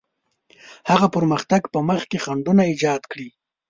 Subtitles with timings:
[0.89, 3.29] هغه پرمختګ په مخ کې خنډونه ایجاد کړي.